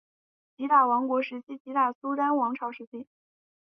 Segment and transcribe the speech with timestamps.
[0.57, 3.05] 吉打王国时期吉打苏丹王朝时期